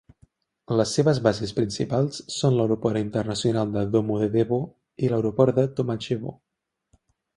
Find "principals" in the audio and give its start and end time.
1.57-2.17